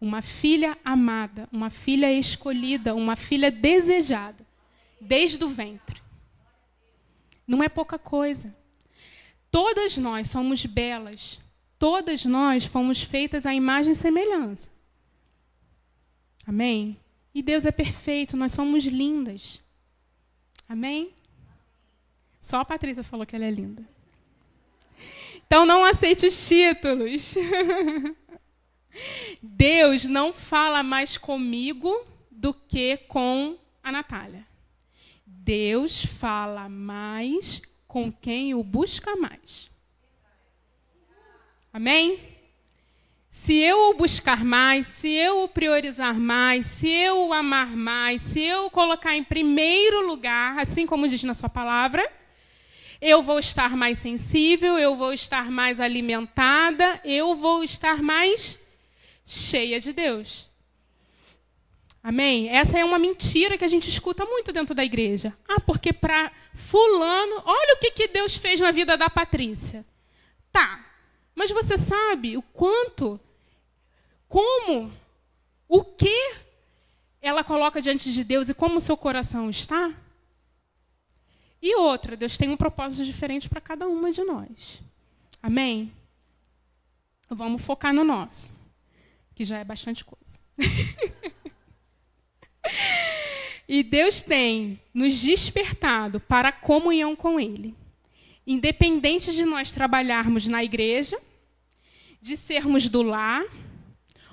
[0.00, 4.46] Uma filha amada, uma filha escolhida, uma filha desejada,
[5.00, 6.00] desde o ventre.
[7.44, 8.56] Não é pouca coisa.
[9.50, 11.40] Todas nós somos belas.
[11.80, 14.70] Todas nós fomos feitas à imagem e semelhança.
[16.46, 16.96] Amém?
[17.34, 19.62] E Deus é perfeito, nós somos lindas.
[20.68, 21.12] Amém?
[22.40, 23.86] Só a Patrícia falou que ela é linda.
[25.46, 27.34] Então não aceite os títulos.
[29.42, 34.46] Deus não fala mais comigo do que com a Natália.
[35.26, 39.70] Deus fala mais com quem o busca mais.
[41.72, 42.29] Amém?
[43.32, 48.20] Se eu o buscar mais, se eu o priorizar mais, se eu o amar mais,
[48.20, 52.04] se eu o colocar em primeiro lugar, assim como diz na sua palavra,
[53.00, 58.58] eu vou estar mais sensível, eu vou estar mais alimentada, eu vou estar mais
[59.24, 60.48] cheia de Deus.
[62.02, 62.48] Amém?
[62.48, 65.32] Essa é uma mentira que a gente escuta muito dentro da igreja.
[65.48, 69.86] Ah, porque para fulano, olha o que, que Deus fez na vida da Patrícia.
[70.50, 70.89] Tá,
[71.40, 73.18] mas você sabe o quanto,
[74.28, 74.92] como,
[75.66, 76.34] o que
[77.18, 79.90] ela coloca diante de Deus e como o seu coração está?
[81.62, 84.82] E outra, Deus tem um propósito diferente para cada uma de nós.
[85.42, 85.90] Amém?
[87.30, 88.54] Vamos focar no nosso,
[89.34, 90.38] que já é bastante coisa.
[93.66, 97.74] e Deus tem nos despertado para a comunhão com Ele.
[98.46, 101.18] Independente de nós trabalharmos na igreja,
[102.20, 103.44] de sermos do lar,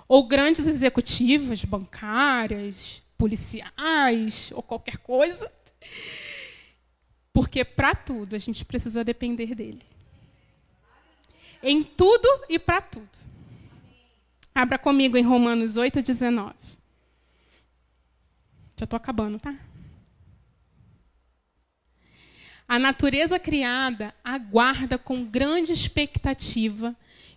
[0.07, 5.51] ou grandes executivas, bancárias, policiais, ou qualquer coisa,
[7.33, 9.83] porque para tudo a gente precisa depender dele.
[11.61, 13.09] Em tudo e para tudo.
[14.53, 16.55] Abra comigo em Romanos 8, 19.
[18.75, 19.55] Já estou acabando, tá?
[22.67, 26.95] A natureza criada aguarda com grande expectativa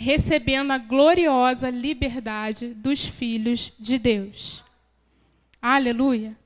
[0.00, 4.62] recebendo a gloriosa liberdade dos filhos de Deus.
[5.60, 6.38] Aleluia!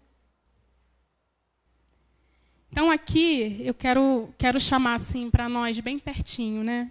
[2.71, 6.91] Então aqui eu quero, quero chamar assim para nós bem pertinho, né?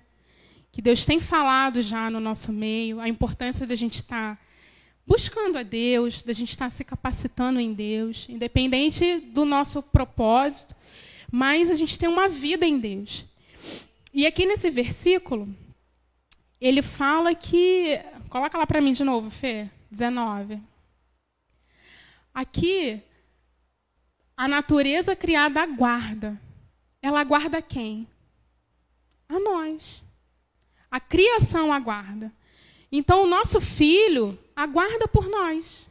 [0.71, 4.41] Que Deus tem falado já no nosso meio, a importância da gente estar tá
[5.05, 10.75] buscando a Deus, da gente estar tá se capacitando em Deus, independente do nosso propósito,
[11.31, 13.25] mas a gente tem uma vida em Deus.
[14.13, 15.49] E aqui nesse versículo,
[16.61, 17.99] ele fala que.
[18.29, 19.69] Coloca lá para mim de novo, Fê.
[19.89, 20.61] 19.
[22.33, 23.01] Aqui,
[24.37, 26.39] a natureza criada aguarda.
[27.01, 28.07] Ela aguarda quem?
[29.27, 30.03] A nós.
[30.89, 32.31] A criação aguarda.
[32.91, 35.89] Então, o nosso filho aguarda por nós.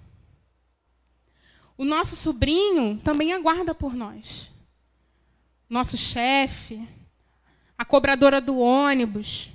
[1.76, 4.50] O nosso sobrinho também aguarda por nós.
[5.68, 6.87] Nosso chefe,
[7.76, 9.50] a cobradora do ônibus,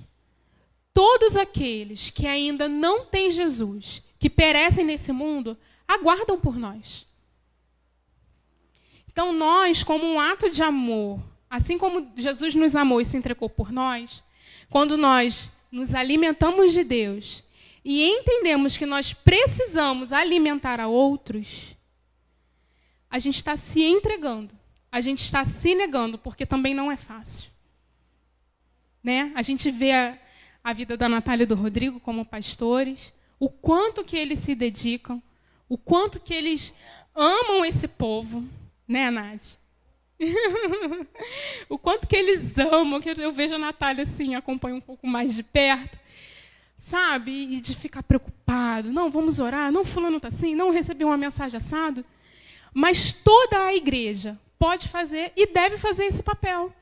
[0.95, 7.05] todos aqueles que ainda não têm Jesus, que perecem nesse mundo, aguardam por nós.
[9.12, 13.49] Então, nós, como um ato de amor, assim como Jesus nos amou e se entregou
[13.49, 14.23] por nós,
[14.69, 17.43] quando nós nos alimentamos de Deus
[17.84, 21.75] e entendemos que nós precisamos alimentar a outros,
[23.12, 24.55] a gente está se entregando,
[24.89, 27.49] a gente está se negando, porque também não é fácil.
[29.03, 29.34] Né?
[29.36, 30.23] A gente vê
[30.65, 35.21] a, vida da Natália e do Rodrigo como pastores, o quanto que eles se dedicam,
[35.69, 36.73] o quanto que eles
[37.13, 38.43] amam esse povo,
[38.88, 39.60] né, Nath?
[41.69, 45.36] o quanto que eles amam, que eu vejo a Natália assim, acompanho um pouco mais
[45.36, 45.99] de perto,
[46.80, 47.32] sabe?
[47.32, 51.58] E de ficar preocupado, não, vamos orar, não, fulano está assim, não recebi uma mensagem
[51.58, 52.04] assado.
[52.73, 56.73] Mas toda a igreja pode fazer e deve fazer esse papel.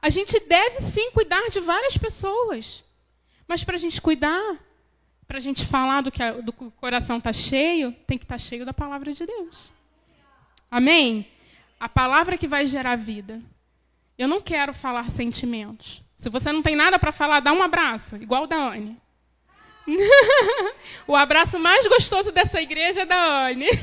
[0.00, 2.85] A gente deve sim cuidar de várias pessoas.
[3.46, 4.56] Mas para a gente cuidar,
[5.26, 8.24] para a gente falar do que, a, do que o coração está cheio, tem que
[8.24, 9.70] estar tá cheio da palavra de Deus.
[10.70, 11.28] Amém?
[11.78, 13.42] A palavra que vai gerar vida.
[14.18, 16.02] Eu não quero falar sentimentos.
[16.14, 18.96] Se você não tem nada para falar, dá um abraço, igual o da Anne.
[21.06, 23.66] o abraço mais gostoso dessa igreja é da Anne.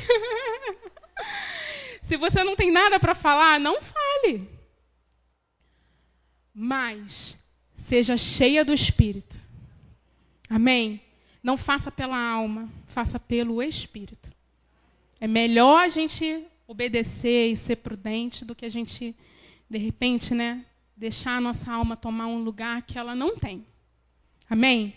[2.01, 4.49] Se você não tem nada para falar, não fale.
[6.53, 7.37] Mas
[7.73, 9.42] seja cheia do Espírito.
[10.53, 11.01] Amém?
[11.41, 14.31] Não faça pela alma, faça pelo Espírito.
[15.19, 19.15] É melhor a gente obedecer e ser prudente do que a gente,
[19.67, 20.63] de repente, né,
[20.95, 23.65] deixar a nossa alma tomar um lugar que ela não tem.
[24.47, 24.93] Amém?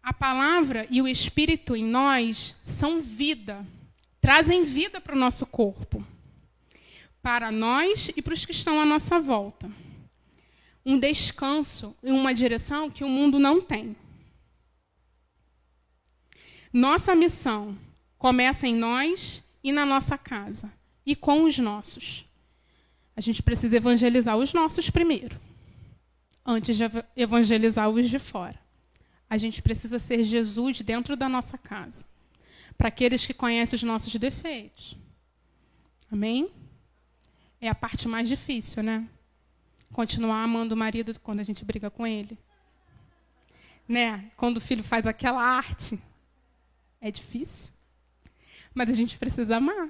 [0.00, 3.66] A palavra e o Espírito em nós são vida,
[4.20, 6.06] trazem vida para o nosso corpo,
[7.20, 9.68] para nós e para os que estão à nossa volta
[10.86, 13.96] um descanso em uma direção que o mundo não tem.
[16.72, 17.76] Nossa missão
[18.16, 20.72] começa em nós e na nossa casa
[21.04, 22.24] e com os nossos.
[23.16, 25.40] A gente precisa evangelizar os nossos primeiro,
[26.44, 26.84] antes de
[27.16, 28.60] evangelizar os de fora.
[29.28, 32.04] A gente precisa ser Jesus dentro da nossa casa,
[32.78, 34.96] para aqueles que conhecem os nossos defeitos.
[36.12, 36.48] Amém?
[37.60, 39.08] É a parte mais difícil, né?
[39.92, 42.38] Continuar amando o marido quando a gente briga com ele.
[43.88, 44.30] Né?
[44.36, 45.98] Quando o filho faz aquela arte,
[47.00, 47.68] é difícil.
[48.74, 49.88] Mas a gente precisa amar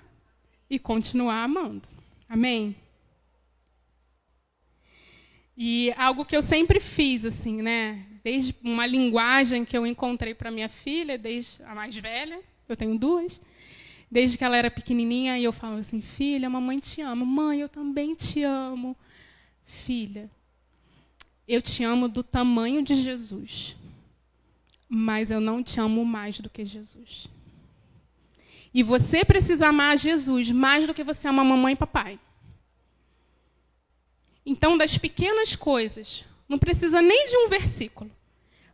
[0.69, 1.89] e continuar amando.
[2.29, 2.77] Amém?
[5.57, 8.05] E algo que eu sempre fiz, assim, né?
[8.23, 12.99] Desde uma linguagem que eu encontrei para minha filha, desde a mais velha, eu tenho
[12.99, 13.41] duas,
[14.11, 17.69] desde que ela era pequenininha, e eu falo assim: filha, mamãe te ama, mãe, eu
[17.69, 18.95] também te amo.
[19.67, 20.31] Filha,
[21.47, 23.77] eu te amo do tamanho de Jesus,
[24.89, 27.29] mas eu não te amo mais do que Jesus.
[28.73, 32.19] E você precisa amar Jesus mais do que você ama mamãe e papai.
[34.45, 38.11] Então, das pequenas coisas, não precisa nem de um versículo,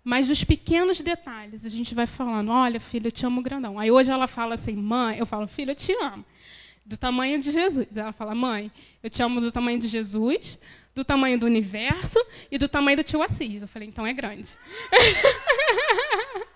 [0.04, 3.78] mas dos pequenos detalhes, a gente vai falando: olha, filha, eu te amo grandão.
[3.78, 6.24] Aí hoje ela fala assim: mãe, eu falo, filha, eu te amo.
[6.84, 7.96] Do tamanho de Jesus.
[7.96, 8.70] Ela fala: mãe,
[9.02, 10.58] eu te amo do tamanho de Jesus,
[10.94, 12.18] do tamanho do universo
[12.50, 13.62] e do tamanho do tio Assis.
[13.62, 14.56] Eu falei, então é grande.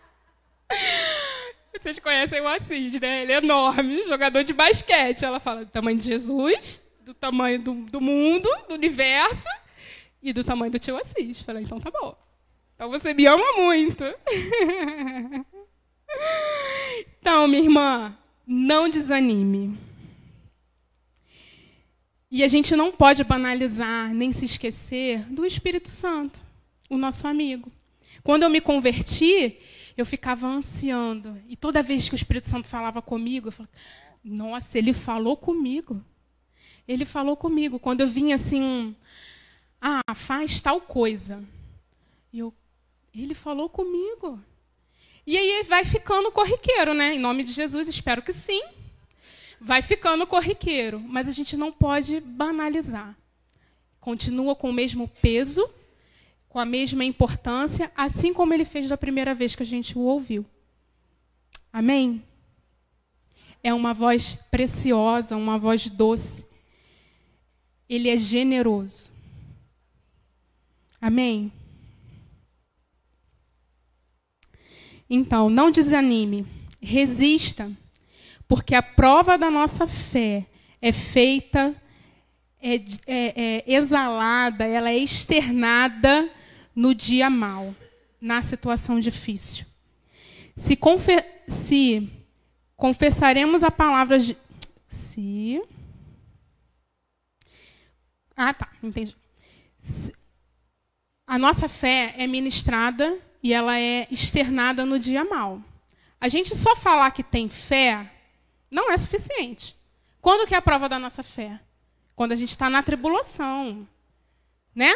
[1.72, 3.22] Vocês conhecem o Assis, né?
[3.22, 5.24] Ele é enorme, jogador de basquete.
[5.24, 9.48] Ela fala do tamanho de Jesus, do tamanho do, do mundo, do universo
[10.22, 11.38] e do tamanho do tio Assis.
[11.38, 12.16] Eu falei, então tá bom.
[12.74, 14.04] Então você me ama muito.
[17.20, 19.85] então, minha irmã, não desanime.
[22.30, 26.40] E a gente não pode banalizar nem se esquecer do Espírito Santo,
[26.90, 27.70] o nosso amigo.
[28.24, 29.58] Quando eu me converti,
[29.96, 31.40] eu ficava ansiando.
[31.48, 33.72] E toda vez que o Espírito Santo falava comigo, eu falava:
[34.24, 36.04] Nossa, ele falou comigo.
[36.88, 37.78] Ele falou comigo.
[37.78, 38.94] Quando eu vinha assim,
[39.80, 41.44] ah, faz tal coisa.
[42.32, 42.52] E eu,
[43.14, 44.40] ele falou comigo.
[45.24, 47.14] E aí vai ficando corriqueiro, né?
[47.14, 48.75] Em nome de Jesus, espero que sim
[49.60, 53.16] vai ficando corriqueiro, mas a gente não pode banalizar.
[54.00, 55.68] continua com o mesmo peso,
[56.48, 60.02] com a mesma importância, assim como ele fez da primeira vez que a gente o
[60.02, 60.46] ouviu.
[61.72, 62.22] Amém?
[63.62, 66.46] É uma voz preciosa, uma voz doce.
[67.88, 69.10] Ele é generoso.
[71.00, 71.52] Amém?
[75.10, 76.46] Então, não desanime,
[76.80, 77.70] resista,
[78.48, 80.46] porque a prova da nossa fé
[80.80, 81.74] é feita,
[82.60, 86.30] é, é, é exalada, ela é externada
[86.74, 87.74] no dia mal,
[88.20, 89.66] na situação difícil.
[90.54, 92.10] Se, confe se
[92.76, 94.36] confessaremos a palavra de.
[94.86, 95.62] Se.
[98.36, 99.16] Ah, tá, entendi.
[99.80, 100.14] Se,
[101.26, 105.60] a nossa fé é ministrada e ela é externada no dia mal.
[106.20, 108.10] A gente só falar que tem fé
[108.70, 109.76] não é suficiente.
[110.20, 111.60] Quando que é a prova da nossa fé?
[112.14, 113.86] Quando a gente está na tribulação,
[114.74, 114.94] né?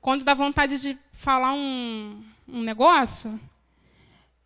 [0.00, 3.40] Quando dá vontade de falar um, um negócio,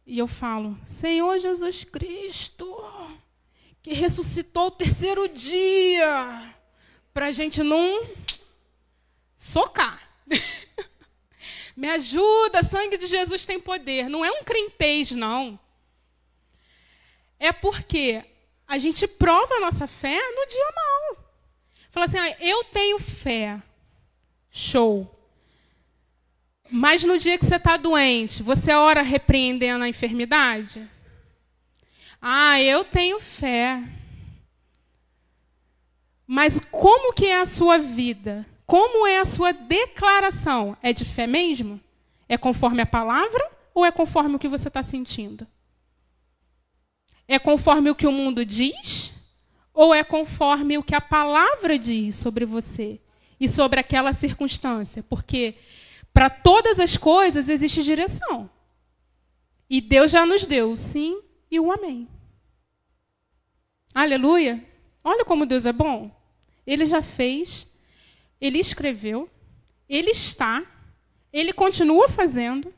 [0.07, 2.66] e eu falo, Senhor Jesus Cristo,
[3.82, 6.55] que ressuscitou o terceiro dia,
[7.12, 8.07] para a gente não
[9.36, 10.01] socar.
[11.76, 14.09] Me ajuda, sangue de Jesus tem poder.
[14.09, 15.59] Não é um crentez, não.
[17.39, 18.24] É porque
[18.66, 21.24] a gente prova a nossa fé no dia mal.
[21.91, 23.61] Fala assim, ah, eu tenho fé.
[24.51, 25.14] Show.
[26.70, 30.89] Mas no dia que você está doente, você ora repreendendo a enfermidade?
[32.20, 33.82] Ah, eu tenho fé.
[36.26, 38.45] Mas como que é a sua vida?
[38.66, 40.76] Como é a sua declaração?
[40.82, 41.80] É de fé mesmo?
[42.28, 45.47] É conforme a palavra ou é conforme o que você está sentindo?
[47.29, 49.12] É conforme o que o mundo diz
[49.72, 52.99] ou é conforme o que a palavra diz sobre você
[53.39, 55.03] e sobre aquela circunstância?
[55.03, 55.55] Porque
[56.12, 58.51] para todas as coisas existe direção.
[59.70, 61.20] E Deus já nos deu o sim
[61.51, 62.09] e o amém.
[63.95, 64.66] Aleluia!
[65.05, 66.11] Olha como Deus é bom.
[66.66, 67.68] Ele já fez
[68.41, 69.29] ele escreveu,
[69.89, 70.64] ele está,
[71.33, 72.68] ele continua fazendo.
[72.68, 72.74] O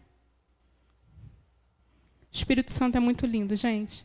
[2.32, 4.04] Espírito Santo é muito lindo, gente.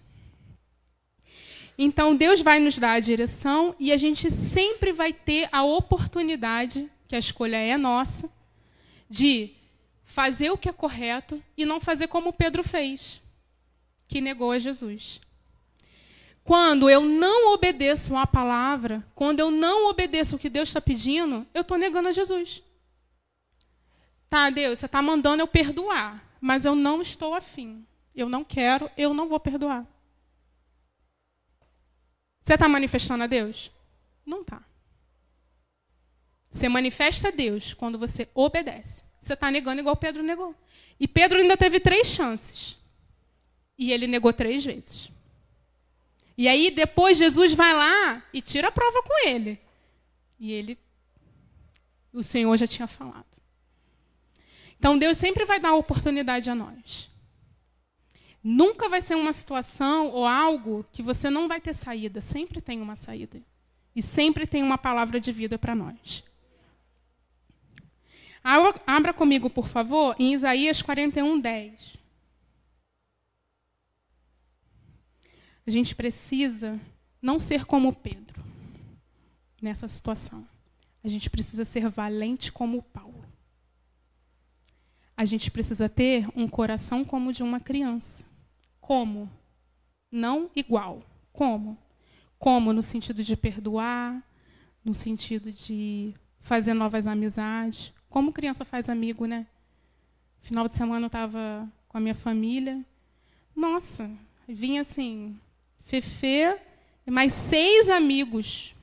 [1.78, 6.90] Então, Deus vai nos dar a direção e a gente sempre vai ter a oportunidade,
[7.08, 8.32] que a escolha é nossa,
[9.10, 9.52] de
[10.04, 13.22] fazer o que é correto e não fazer como Pedro fez,
[14.08, 15.20] que negou a Jesus.
[16.46, 21.46] Quando eu não obedeço a palavra, quando eu não obedeço o que Deus está pedindo,
[21.54, 22.64] eu estou negando a Jesus.
[24.30, 27.86] Tá, Deus, você está mandando eu perdoar, mas eu não estou afim.
[28.16, 29.86] Eu não quero, eu não vou perdoar.
[32.46, 33.72] Você está manifestando a Deus?
[34.24, 34.62] Não está.
[36.48, 39.04] Você manifesta a Deus quando você obedece.
[39.20, 40.54] Você está negando igual Pedro negou.
[41.00, 42.78] E Pedro ainda teve três chances.
[43.76, 45.10] E ele negou três vezes.
[46.38, 49.60] E aí depois Jesus vai lá e tira a prova com ele.
[50.40, 50.78] E ele,
[52.14, 53.26] o Senhor já tinha falado.
[54.78, 57.10] Então Deus sempre vai dar oportunidade a nós.
[58.48, 62.22] Nunca vai ser uma situação ou algo que você não vai ter saída.
[62.22, 63.42] Sempre tem uma saída.
[63.96, 66.24] E sempre tem uma palavra de vida para nós.
[68.86, 71.98] Abra comigo, por favor, em Isaías 41, 10.
[75.66, 76.80] A gente precisa
[77.20, 78.46] não ser como Pedro
[79.60, 80.48] nessa situação.
[81.04, 83.26] A gente precisa ser valente como Paulo.
[85.18, 88.35] A gente precisa ter um coração como o de uma criança.
[88.86, 89.28] Como?
[90.12, 91.02] Não igual.
[91.34, 91.76] Como?
[92.38, 94.24] Como no sentido de perdoar,
[94.84, 97.92] no sentido de fazer novas amizades.
[98.08, 99.48] Como criança faz amigo, né?
[100.40, 102.86] Final de semana eu estava com a minha família.
[103.56, 104.08] Nossa,
[104.48, 105.36] vinha assim,
[105.84, 106.56] Fefe
[107.08, 108.76] e mais seis amigos.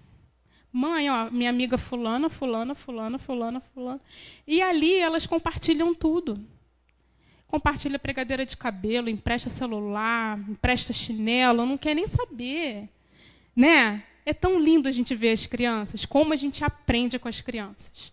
[0.72, 4.00] Mãe, ó, minha amiga fulana, fulana, fulana, fulana, fulana.
[4.48, 6.44] E ali elas compartilham tudo.
[7.53, 12.88] Compartilha pregadeira de cabelo, empresta celular, empresta chinelo, não quer nem saber.
[13.55, 14.05] Né?
[14.24, 18.11] É tão lindo a gente ver as crianças, como a gente aprende com as crianças.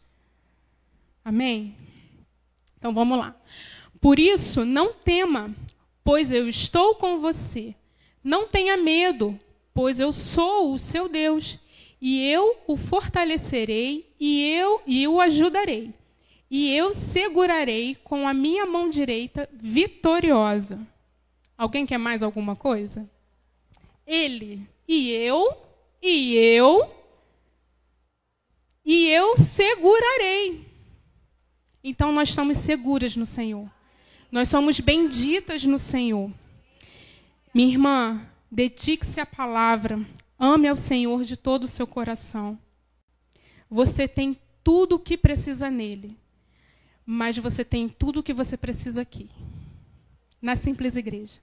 [1.23, 1.73] Amém?
[2.77, 3.33] Então vamos lá.
[4.01, 5.55] Por isso, não tema,
[6.03, 7.73] pois eu estou com você.
[8.21, 9.39] Não tenha medo,
[9.73, 11.57] pois eu sou o seu Deus,
[12.01, 15.93] e eu o fortalecerei e eu e o ajudarei.
[16.49, 20.79] E eu segurarei com a minha mão direita vitoriosa.
[21.57, 23.09] Alguém quer mais alguma coisa?
[24.05, 25.55] Ele e eu
[26.01, 26.89] e eu
[28.83, 30.65] e eu segurarei.
[31.83, 33.69] Então nós estamos seguras no Senhor.
[34.31, 36.31] Nós somos benditas no Senhor.
[37.53, 39.99] Minha irmã, dedique-se à palavra.
[40.37, 42.57] Ame ao Senhor de todo o seu coração.
[43.69, 46.17] Você tem tudo o que precisa nele,
[47.11, 49.27] mas você tem tudo o que você precisa aqui,
[50.39, 51.39] na simples igreja.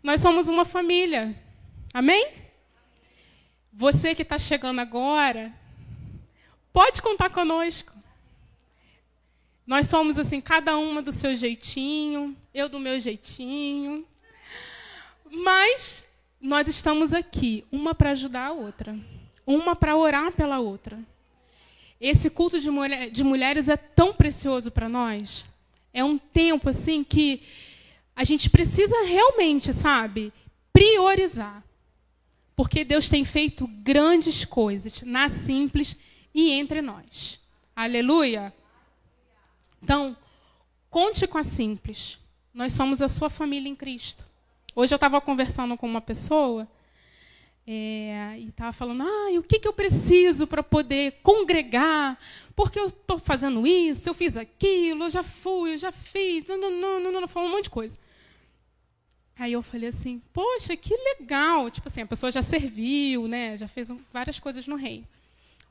[0.00, 1.36] Nós somos uma família.
[1.92, 2.28] Amém?
[3.72, 5.52] Você que está chegando agora,
[6.72, 7.92] pode contar conosco.
[9.66, 14.06] Nós somos assim, cada uma do seu jeitinho, eu do meu jeitinho.
[15.28, 16.06] Mas
[16.40, 18.96] nós estamos aqui, uma para ajudar a outra,
[19.44, 20.96] uma para orar pela outra.
[22.00, 25.44] Esse culto de, mulher, de mulheres é tão precioso para nós.
[25.92, 27.42] É um tempo assim que
[28.16, 30.32] a gente precisa realmente, sabe,
[30.72, 31.62] priorizar.
[32.56, 35.96] Porque Deus tem feito grandes coisas na simples
[36.34, 37.38] e entre nós.
[37.76, 38.52] Aleluia.
[39.82, 40.16] Então,
[40.88, 42.18] conte com a simples.
[42.52, 44.24] Nós somos a sua família em Cristo.
[44.74, 46.68] Hoje eu estava conversando com uma pessoa
[47.72, 52.18] é, e estava falando: ah, o que, que eu preciso para poder congregar?
[52.56, 56.58] Porque eu estou fazendo isso, eu fiz aquilo, eu já fui, eu já fiz, não,
[56.58, 57.96] não, não, não, não, falou um monte de coisa.
[59.38, 61.70] Aí eu falei assim: poxa, que legal!
[61.70, 63.56] Tipo assim, a pessoa já serviu, né?
[63.56, 65.06] Já fez várias coisas no reino.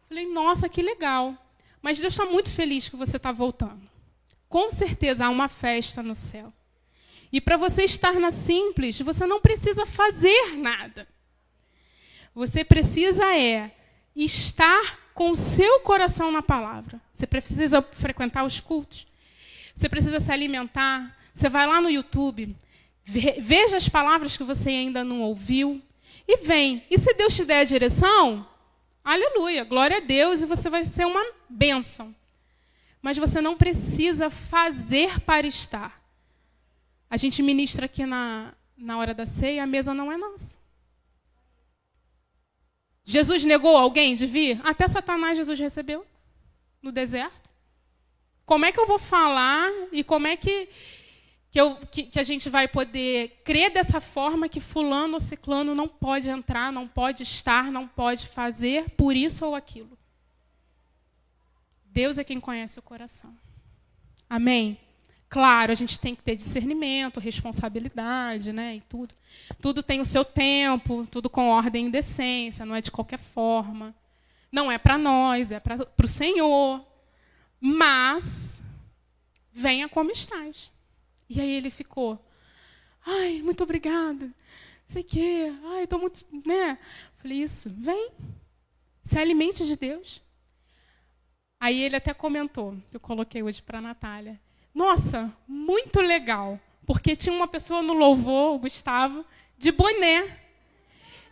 [0.07, 1.35] Falei: nossa, que legal!
[1.81, 3.81] Mas Deus está muito feliz que você está voltando.
[4.47, 6.53] Com certeza há uma festa no céu.
[7.29, 11.05] E para você estar na simples, você não precisa fazer nada.
[12.39, 13.69] Você precisa é
[14.15, 17.01] estar com o seu coração na palavra.
[17.11, 19.05] Você precisa frequentar os cultos.
[19.75, 21.17] Você precisa se alimentar.
[21.33, 22.55] Você vai lá no YouTube,
[23.05, 25.81] veja as palavras que você ainda não ouviu
[26.25, 26.81] e vem.
[26.89, 28.47] E se Deus te der a direção,
[29.03, 32.15] aleluia, glória a Deus, e você vai ser uma bênção.
[33.01, 36.01] Mas você não precisa fazer para estar.
[37.09, 40.58] A gente ministra aqui na, na hora da ceia, a mesa não é nossa.
[43.09, 44.61] Jesus negou alguém de vir?
[44.63, 46.05] Até Satanás Jesus recebeu
[46.79, 47.49] no deserto.
[48.45, 50.69] Como é que eu vou falar e como é que,
[51.49, 55.73] que, eu, que, que a gente vai poder crer dessa forma que fulano ou ciclano
[55.73, 59.97] não pode entrar, não pode estar, não pode fazer por isso ou aquilo?
[61.85, 63.35] Deus é quem conhece o coração.
[64.29, 64.77] Amém?
[65.29, 69.13] Claro, a gente tem que ter discernimento, responsabilidade, né, e tudo.
[69.61, 73.93] Tudo tem o seu tempo, tudo com ordem e decência, não é de qualquer forma.
[74.51, 76.83] Não é para nós, é para o Senhor.
[77.61, 78.59] Mas
[79.53, 80.71] venha como estás.
[81.29, 82.19] E aí ele ficou,
[83.05, 84.33] ai, muito obrigada.
[84.87, 86.79] Sei que, ai, estou muito, né?
[87.17, 88.09] Falei isso, vem,
[89.03, 90.19] se alimente de Deus.
[91.59, 94.39] Aí ele até comentou, eu coloquei hoje para a Natália.
[94.79, 96.57] Nossa, muito legal.
[96.87, 99.25] Porque tinha uma pessoa no louvor, o Gustavo,
[99.57, 100.37] de boné.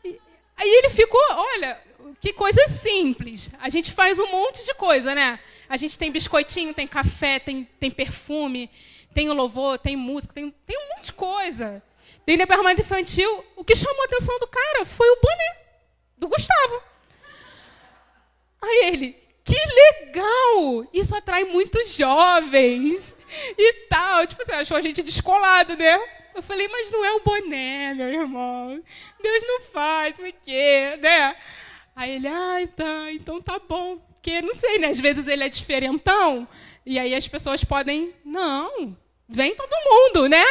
[0.04, 0.20] E,
[0.58, 1.82] aí ele ficou, olha,
[2.20, 3.50] que coisa simples.
[3.62, 5.39] A gente faz um monte de coisa, né?
[5.70, 8.70] A gente tem biscoitinho, tem café, tem, tem perfume,
[9.14, 11.82] tem o louvor, tem música, tem, tem um monte de coisa.
[12.26, 13.45] Tem departamento infantil.
[13.56, 15.58] O que chamou a atenção do cara foi o boné
[16.18, 16.84] do Gustavo.
[18.62, 20.86] Aí ele, que legal!
[20.93, 23.16] Isso atrai muitos jovens
[23.58, 24.28] e tal.
[24.28, 25.98] Tipo, você achou a gente descolado, né?
[26.36, 28.84] Eu falei, mas não é o boné, meu irmão.
[29.24, 31.36] Deus não faz isso aqui, né?
[31.95, 33.98] Aí ele, ah, tá, então tá bom.
[33.98, 34.89] Porque, não sei, né?
[34.89, 36.48] Às vezes ele é diferentão,
[36.86, 38.95] e aí as pessoas podem, não,
[39.28, 40.43] vem todo mundo, né?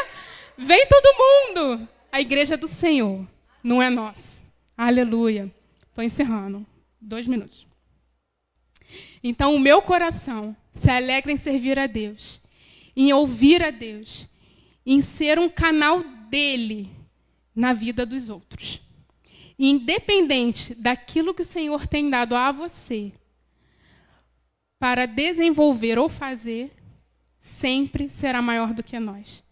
[0.57, 1.88] Vem todo mundo.
[2.11, 3.26] A igreja do Senhor,
[3.62, 4.42] não é nossa.
[4.76, 5.53] Aleluia.
[5.88, 6.66] Estou encerrando.
[7.01, 7.65] Dois minutos.
[9.22, 12.40] Então, o meu coração se alegra em servir a Deus,
[12.96, 14.28] em ouvir a Deus,
[14.84, 16.90] em ser um canal dele
[17.54, 18.80] na vida dos outros.
[19.58, 23.12] Independente daquilo que o Senhor tem dado a você
[24.78, 26.70] para desenvolver ou fazer,
[27.40, 29.42] sempre será maior do que nós.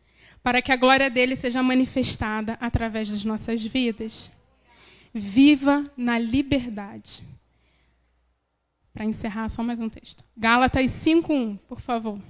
[0.42, 4.30] Para que a glória dele seja manifestada através das nossas vidas.
[5.12, 7.22] Viva na liberdade.
[8.94, 10.24] Para encerrar, só mais um texto.
[10.36, 12.20] Gálatas 5:1, por favor.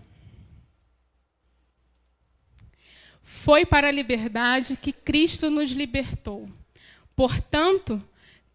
[3.22, 6.48] Foi para a liberdade que Cristo nos libertou.
[7.14, 8.02] Portanto,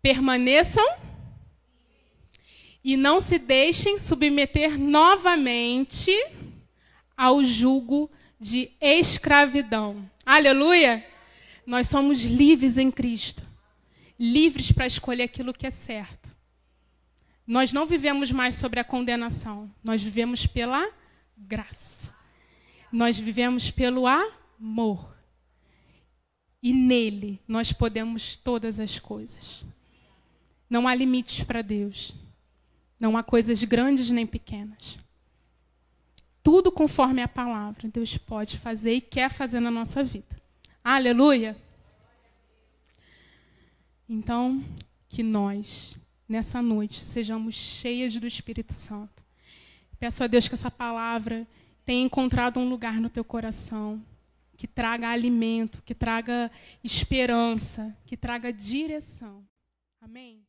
[0.02, 0.86] permaneçam
[2.84, 6.12] e não se deixem submeter novamente
[7.16, 10.10] ao jugo de escravidão.
[10.26, 11.06] Aleluia!
[11.64, 13.48] Nós somos livres em Cristo
[14.20, 16.19] livres para escolher aquilo que é certo
[17.50, 20.88] nós não vivemos mais sobre a condenação, nós vivemos pela
[21.36, 22.14] graça.
[22.92, 25.18] Nós vivemos pelo amor.
[26.62, 29.66] E nele nós podemos todas as coisas.
[30.70, 32.14] Não há limites para Deus.
[33.00, 35.00] Não há coisas grandes nem pequenas.
[36.44, 40.40] Tudo conforme a palavra Deus pode fazer e quer fazer na nossa vida.
[40.84, 41.58] Aleluia!
[44.08, 44.64] Então,
[45.10, 45.99] que nós,
[46.30, 49.24] nessa noite, sejamos cheias do Espírito Santo.
[50.00, 51.46] Peço a Deus que essa palavra
[51.84, 54.02] tenha encontrado um lugar no teu coração,
[54.56, 56.52] que traga alimento, que traga
[56.84, 59.44] esperança, que traga direção.
[60.00, 60.46] Amém?